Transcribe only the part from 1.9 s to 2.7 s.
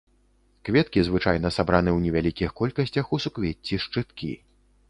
ў невялікіх